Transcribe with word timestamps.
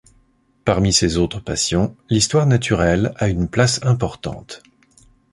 Parmi 0.65 0.93
ses 0.93 1.17
autres 1.17 1.41
passions, 1.41 1.95
l'histoire 2.09 2.47
naturelle 2.47 3.13
a 3.17 3.27
une 3.29 3.47
place 3.47 3.79
importante. 3.83 4.63